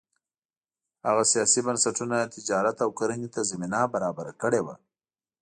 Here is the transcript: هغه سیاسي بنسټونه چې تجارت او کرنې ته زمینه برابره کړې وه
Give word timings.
هغه 1.07 1.23
سیاسي 1.31 1.59
بنسټونه 1.67 2.17
چې 2.21 2.29
تجارت 2.43 2.77
او 2.85 2.89
کرنې 2.99 3.29
ته 3.35 3.41
زمینه 3.51 3.79
برابره 3.93 4.33
کړې 4.41 4.61
وه 4.65 4.75